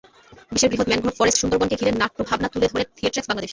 বিশ্বের 0.53 0.69
বৃহৎ 0.71 0.87
mangrove 0.91 1.13
forest 1.19 1.39
সুন্দরবনকে 1.41 1.75
ঘিরে 1.79 1.91
নাট্যভাবনা 2.01 2.47
তুলে 2.53 2.67
ধরে 2.71 2.83
থিয়েট্রেক্স 2.97 3.27
বাংলাদেশ। 3.29 3.49